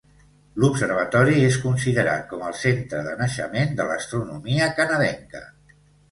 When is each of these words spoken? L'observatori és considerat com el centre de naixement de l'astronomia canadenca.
L'observatori 0.61 1.33
és 1.49 1.57
considerat 1.65 2.23
com 2.31 2.41
el 2.51 2.55
centre 2.61 3.01
de 3.07 3.13
naixement 3.19 3.75
de 3.81 3.87
l'astronomia 3.91 4.71
canadenca. 4.81 5.43